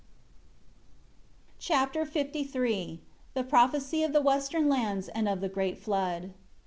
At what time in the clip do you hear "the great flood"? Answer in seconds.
5.41-6.33